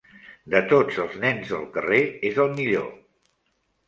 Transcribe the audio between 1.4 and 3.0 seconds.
del carrer, és el millor.